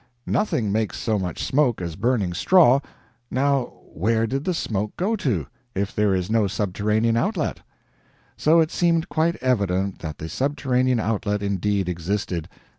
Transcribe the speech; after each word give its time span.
Nothing 0.25 0.71
makes 0.71 0.97
so 0.97 1.19
much 1.19 1.43
smoke 1.43 1.79
as 1.79 1.95
burning 1.95 2.33
straw 2.33 2.79
now 3.29 3.65
where 3.93 4.25
did 4.25 4.45
the 4.45 4.53
smoke 4.55 4.97
go 4.97 5.15
to, 5.17 5.45
if 5.75 5.93
there 5.93 6.15
is 6.15 6.27
no 6.27 6.47
subterranean 6.47 7.15
outlet?" 7.15 7.61
So 8.35 8.59
it 8.61 8.71
seemed 8.71 9.09
quite 9.09 9.35
evident 9.43 9.99
that 9.99 10.17
the 10.17 10.27
subterranean 10.27 10.99
outlet 10.99 11.43
indeed 11.43 11.87
existed. 11.87 12.49